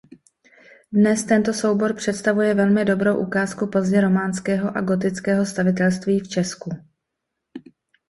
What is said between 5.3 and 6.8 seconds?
stavitelství v Česku.